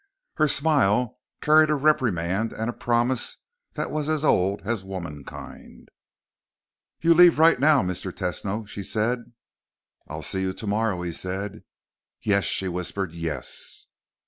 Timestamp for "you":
7.01-7.13, 10.41-10.53